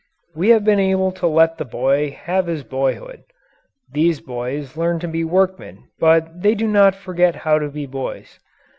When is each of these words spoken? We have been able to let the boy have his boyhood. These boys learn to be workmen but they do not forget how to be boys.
We 0.33 0.49
have 0.49 0.63
been 0.63 0.79
able 0.79 1.11
to 1.11 1.27
let 1.27 1.59
the 1.59 1.63
boy 1.63 2.09
have 2.23 2.47
his 2.47 2.63
boyhood. 2.63 3.21
These 3.93 4.19
boys 4.19 4.75
learn 4.75 4.97
to 5.01 5.07
be 5.07 5.23
workmen 5.23 5.89
but 5.99 6.41
they 6.41 6.55
do 6.55 6.65
not 6.67 6.95
forget 6.95 7.35
how 7.35 7.59
to 7.59 7.69
be 7.69 7.85
boys. 7.85 8.39